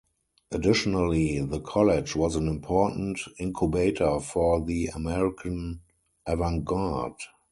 [0.51, 5.81] Additionally, the College was an important incubator for the American
[6.25, 7.21] avant garde.